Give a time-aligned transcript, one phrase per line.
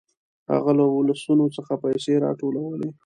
[0.51, 2.89] هغه له ولسونو څخه پيسې راټولولې.